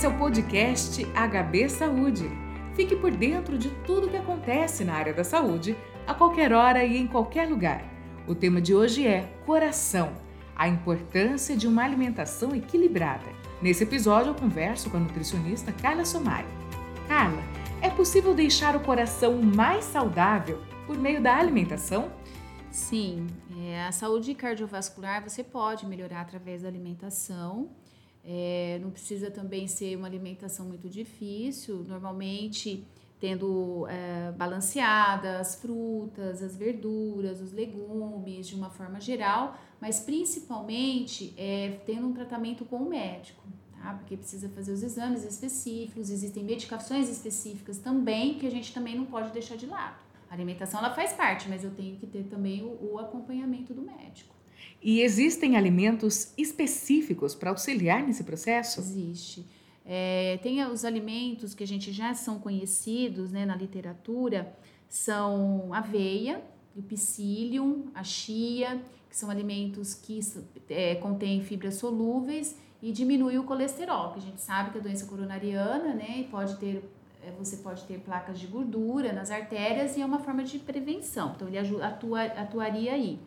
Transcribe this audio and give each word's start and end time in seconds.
Esse 0.00 0.06
é 0.06 0.08
o 0.08 0.16
podcast 0.16 1.04
HB 1.04 1.68
Saúde. 1.68 2.30
Fique 2.74 2.96
por 2.96 3.10
dentro 3.10 3.58
de 3.58 3.68
tudo 3.84 4.06
o 4.06 4.10
que 4.10 4.16
acontece 4.16 4.82
na 4.82 4.94
área 4.94 5.12
da 5.12 5.22
saúde, 5.22 5.76
a 6.06 6.14
qualquer 6.14 6.54
hora 6.54 6.82
e 6.82 6.96
em 6.96 7.06
qualquer 7.06 7.46
lugar. 7.46 7.84
O 8.26 8.34
tema 8.34 8.62
de 8.62 8.74
hoje 8.74 9.06
é 9.06 9.30
coração, 9.44 10.14
a 10.56 10.66
importância 10.66 11.54
de 11.54 11.68
uma 11.68 11.84
alimentação 11.84 12.56
equilibrada. 12.56 13.26
Nesse 13.60 13.82
episódio 13.82 14.30
eu 14.30 14.34
converso 14.34 14.88
com 14.88 14.96
a 14.96 15.00
nutricionista 15.00 15.70
Carla 15.70 16.06
Somari. 16.06 16.48
Carla, 17.06 17.42
é 17.82 17.90
possível 17.90 18.34
deixar 18.34 18.74
o 18.74 18.80
coração 18.80 19.42
mais 19.42 19.84
saudável 19.84 20.62
por 20.86 20.96
meio 20.96 21.20
da 21.20 21.36
alimentação? 21.36 22.10
Sim, 22.70 23.26
é, 23.66 23.84
a 23.84 23.92
saúde 23.92 24.32
cardiovascular 24.32 25.22
você 25.22 25.44
pode 25.44 25.84
melhorar 25.84 26.22
através 26.22 26.62
da 26.62 26.68
alimentação. 26.68 27.68
É, 28.24 28.78
não 28.82 28.90
precisa 28.90 29.30
também 29.30 29.66
ser 29.66 29.96
uma 29.96 30.06
alimentação 30.06 30.66
muito 30.66 30.88
difícil. 30.88 31.84
Normalmente, 31.84 32.86
tendo 33.18 33.86
é, 33.88 34.32
balanceada 34.32 35.38
as 35.38 35.54
frutas, 35.56 36.42
as 36.42 36.56
verduras, 36.56 37.40
os 37.40 37.52
legumes, 37.52 38.48
de 38.48 38.54
uma 38.54 38.70
forma 38.70 39.00
geral, 39.00 39.58
mas 39.80 40.00
principalmente 40.00 41.34
é, 41.36 41.80
tendo 41.84 42.06
um 42.06 42.12
tratamento 42.12 42.64
com 42.64 42.76
o 42.76 42.88
médico. 42.88 43.42
Tá? 43.80 43.94
Porque 43.94 44.16
precisa 44.16 44.48
fazer 44.48 44.72
os 44.72 44.82
exames 44.82 45.24
específicos, 45.24 46.10
existem 46.10 46.44
medicações 46.44 47.08
específicas 47.08 47.78
também 47.78 48.38
que 48.38 48.46
a 48.46 48.50
gente 48.50 48.72
também 48.72 48.96
não 48.96 49.06
pode 49.06 49.32
deixar 49.32 49.56
de 49.56 49.66
lado. 49.66 50.02
A 50.30 50.34
alimentação 50.34 50.80
ela 50.80 50.94
faz 50.94 51.12
parte, 51.12 51.48
mas 51.48 51.64
eu 51.64 51.70
tenho 51.70 51.96
que 51.96 52.06
ter 52.06 52.24
também 52.24 52.62
o, 52.62 52.92
o 52.92 52.98
acompanhamento 52.98 53.74
do 53.74 53.82
médico. 53.82 54.34
E 54.82 55.00
existem 55.00 55.56
alimentos 55.56 56.32
específicos 56.36 57.34
para 57.34 57.50
auxiliar 57.50 58.02
nesse 58.02 58.24
processo? 58.24 58.80
Existe. 58.80 59.46
É, 59.84 60.38
tem 60.42 60.64
os 60.66 60.84
alimentos 60.84 61.54
que 61.54 61.64
a 61.64 61.66
gente 61.66 61.92
já 61.92 62.14
são 62.14 62.38
conhecidos 62.38 63.32
né, 63.32 63.44
na 63.44 63.56
literatura, 63.56 64.54
são 64.88 65.72
aveia, 65.72 66.42
o 66.76 66.82
psyllium, 66.82 67.86
a 67.94 68.04
chia, 68.04 68.80
que 69.08 69.16
são 69.16 69.30
alimentos 69.30 69.94
que 69.94 70.20
é, 70.68 70.94
contêm 70.96 71.42
fibras 71.42 71.74
solúveis 71.74 72.56
e 72.80 72.92
diminui 72.92 73.36
o 73.38 73.44
colesterol, 73.44 74.12
que 74.12 74.18
a 74.18 74.22
gente 74.22 74.40
sabe 74.40 74.70
que 74.70 74.78
a 74.78 74.80
doença 74.80 75.06
coronariana, 75.06 75.92
né, 75.94 76.26
pode 76.30 76.56
ter 76.56 76.82
é, 77.22 77.30
você 77.32 77.58
pode 77.58 77.84
ter 77.84 77.98
placas 77.98 78.38
de 78.38 78.46
gordura 78.46 79.12
nas 79.12 79.30
artérias 79.30 79.96
e 79.96 80.00
é 80.00 80.06
uma 80.06 80.20
forma 80.20 80.42
de 80.42 80.58
prevenção. 80.58 81.34
Então, 81.36 81.48
ele 81.48 81.58
atua, 81.82 82.22
atuaria 82.22 82.94
aí. 82.94 83.18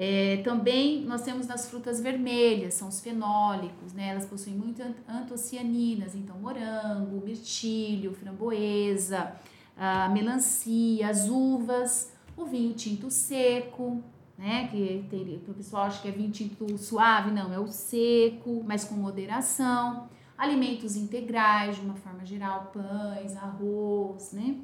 É, 0.00 0.36
também 0.44 1.04
nós 1.04 1.22
temos 1.22 1.48
nas 1.48 1.68
frutas 1.68 2.00
vermelhas, 2.00 2.74
são 2.74 2.86
os 2.86 3.00
fenólicos, 3.00 3.92
né? 3.92 4.10
Elas 4.10 4.26
possuem 4.26 4.54
muito 4.54 4.80
antocianinas, 5.08 6.14
então 6.14 6.38
morango, 6.38 7.20
mirtilho, 7.24 8.14
framboesa, 8.14 9.32
a 9.76 10.08
melancia, 10.08 11.08
as 11.08 11.28
uvas, 11.28 12.12
o 12.36 12.44
vinho 12.44 12.74
tinto 12.74 13.10
seco, 13.10 14.00
né? 14.38 14.68
Que, 14.68 15.04
tem, 15.10 15.40
que 15.40 15.50
o 15.50 15.54
pessoal 15.54 15.86
acha 15.86 16.00
que 16.00 16.06
é 16.06 16.12
vinho 16.12 16.30
tinto 16.30 16.78
suave, 16.78 17.32
não, 17.32 17.52
é 17.52 17.58
o 17.58 17.66
seco, 17.66 18.62
mas 18.64 18.84
com 18.84 18.94
moderação 18.94 20.08
alimentos 20.38 20.94
integrais, 20.94 21.74
de 21.74 21.82
uma 21.82 21.96
forma 21.96 22.24
geral, 22.24 22.70
pães, 22.72 23.36
arroz, 23.36 24.30
né? 24.32 24.54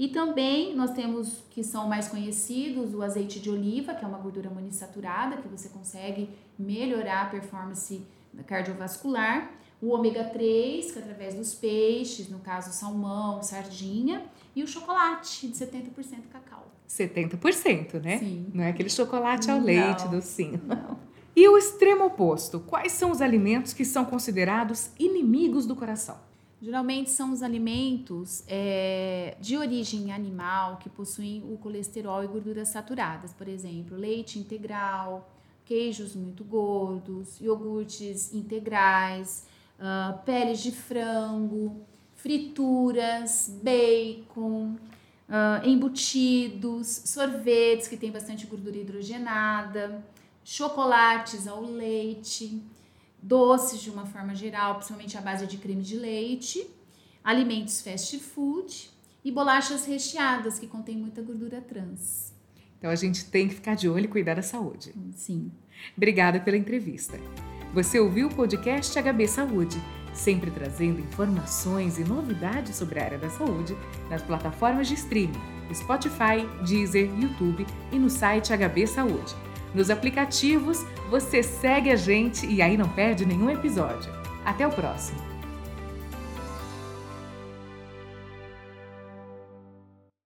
E 0.00 0.08
também 0.08 0.74
nós 0.74 0.92
temos 0.92 1.44
que 1.50 1.62
são 1.62 1.86
mais 1.86 2.08
conhecidos 2.08 2.94
o 2.94 3.02
azeite 3.02 3.38
de 3.38 3.50
oliva, 3.50 3.92
que 3.92 4.02
é 4.02 4.08
uma 4.08 4.16
gordura 4.16 4.48
monoinsaturada, 4.48 5.36
que 5.36 5.46
você 5.46 5.68
consegue 5.68 6.30
melhorar 6.58 7.24
a 7.24 7.26
performance 7.26 8.00
cardiovascular. 8.46 9.50
O 9.78 9.88
ômega 9.88 10.24
3, 10.24 10.90
que 10.90 10.98
é 10.98 11.02
através 11.02 11.34
dos 11.34 11.54
peixes, 11.54 12.30
no 12.30 12.38
caso 12.38 12.72
salmão, 12.72 13.42
sardinha, 13.42 14.24
e 14.56 14.62
o 14.62 14.66
chocolate 14.66 15.46
de 15.46 15.52
70% 15.54 16.28
cacau. 16.32 16.72
70%, 16.88 18.00
né? 18.02 18.20
Sim. 18.20 18.46
Não 18.54 18.64
é 18.64 18.70
aquele 18.70 18.88
chocolate 18.88 19.50
ao 19.50 19.58
não, 19.58 19.66
leite 19.66 20.08
docinho. 20.08 20.62
Não. 20.64 20.98
E 21.36 21.46
o 21.46 21.58
extremo 21.58 22.06
oposto, 22.06 22.58
quais 22.60 22.92
são 22.92 23.10
os 23.10 23.20
alimentos 23.20 23.74
que 23.74 23.84
são 23.84 24.06
considerados 24.06 24.92
inimigos 24.98 25.66
do 25.66 25.76
coração? 25.76 26.29
Geralmente 26.62 27.10
são 27.10 27.32
os 27.32 27.42
alimentos 27.42 28.44
é, 28.46 29.36
de 29.40 29.56
origem 29.56 30.12
animal 30.12 30.76
que 30.76 30.90
possuem 30.90 31.42
o 31.50 31.56
colesterol 31.56 32.22
e 32.22 32.26
gorduras 32.26 32.68
saturadas, 32.68 33.32
por 33.32 33.48
exemplo, 33.48 33.96
leite 33.96 34.38
integral, 34.38 35.30
queijos 35.64 36.14
muito 36.14 36.44
gordos, 36.44 37.40
iogurtes 37.40 38.34
integrais, 38.34 39.46
uh, 39.78 40.18
peles 40.24 40.60
de 40.60 40.72
frango, 40.72 41.80
frituras, 42.14 43.58
bacon, 43.62 44.76
uh, 45.28 45.66
embutidos, 45.66 46.88
sorvetes 47.06 47.88
que 47.88 47.96
tem 47.96 48.10
bastante 48.10 48.46
gordura 48.46 48.76
hidrogenada 48.76 50.04
chocolates 50.44 51.46
ao 51.46 51.62
leite, 51.62 52.60
doces 53.22 53.80
de 53.80 53.90
uma 53.90 54.06
forma 54.06 54.34
geral, 54.34 54.76
principalmente 54.76 55.16
à 55.16 55.20
base 55.20 55.46
de 55.46 55.58
creme 55.58 55.82
de 55.82 55.96
leite, 55.96 56.66
alimentos 57.22 57.80
fast 57.80 58.18
food 58.18 58.90
e 59.24 59.30
bolachas 59.30 59.84
recheadas 59.86 60.58
que 60.58 60.66
contêm 60.66 60.96
muita 60.96 61.22
gordura 61.22 61.60
trans. 61.60 62.32
Então 62.78 62.90
a 62.90 62.96
gente 62.96 63.26
tem 63.26 63.46
que 63.48 63.54
ficar 63.54 63.74
de 63.74 63.88
olho 63.88 64.06
e 64.06 64.08
cuidar 64.08 64.34
da 64.34 64.42
saúde. 64.42 64.94
Sim. 65.14 65.52
Obrigada 65.96 66.40
pela 66.40 66.56
entrevista. 66.56 67.18
Você 67.74 68.00
ouviu 68.00 68.28
o 68.28 68.34
podcast 68.34 68.98
HB 69.00 69.28
Saúde, 69.28 69.76
sempre 70.12 70.50
trazendo 70.50 70.98
informações 70.98 71.98
e 71.98 72.04
novidades 72.04 72.76
sobre 72.76 72.98
a 72.98 73.04
área 73.04 73.18
da 73.18 73.30
saúde 73.30 73.76
nas 74.08 74.22
plataformas 74.22 74.88
de 74.88 74.94
streaming, 74.94 75.38
Spotify, 75.72 76.46
Deezer, 76.66 77.08
YouTube 77.20 77.66
e 77.92 77.98
no 77.98 78.10
site 78.10 78.52
HB 78.52 78.86
Saúde. 78.86 79.49
Nos 79.74 79.90
aplicativos, 79.90 80.84
você 81.08 81.42
segue 81.42 81.90
a 81.90 81.96
gente 81.96 82.46
e 82.46 82.60
aí 82.60 82.76
não 82.76 82.88
perde 82.88 83.24
nenhum 83.24 83.50
episódio. 83.50 84.12
Até 84.44 84.66
o 84.66 84.70
próximo! 84.70 85.29